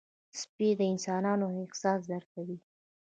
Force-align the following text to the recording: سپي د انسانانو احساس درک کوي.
سپي 0.39 0.69
د 0.79 0.81
انسانانو 0.91 1.45
احساس 1.63 2.01
درک 2.09 2.27
کوي. 2.35 2.57